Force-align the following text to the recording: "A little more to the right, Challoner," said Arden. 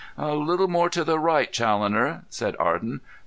"A 0.17 0.33
little 0.33 0.67
more 0.67 0.89
to 0.89 1.03
the 1.03 1.19
right, 1.19 1.53
Challoner," 1.53 2.23
said 2.27 2.55
Arden. 2.57 3.01